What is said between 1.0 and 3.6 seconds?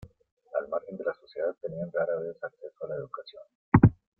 la sociedad, tenían rara vez acceso a la educación.